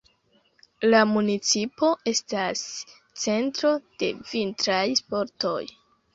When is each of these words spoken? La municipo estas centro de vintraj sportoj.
La 0.93 1.01
municipo 1.09 1.89
estas 2.13 2.65
centro 3.25 3.75
de 4.01 4.11
vintraj 4.33 4.81
sportoj. 5.05 5.57